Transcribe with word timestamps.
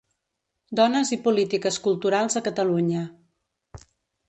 Dones 0.79 1.11
i 1.17 1.19
polítiques 1.27 1.79
culturals 1.85 2.41
a 2.41 2.45
Catalunya. 2.49 3.05